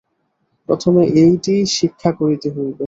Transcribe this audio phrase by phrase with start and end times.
[0.69, 2.79] প্রথমে এইটিই শিক্ষা করিতে হইবে।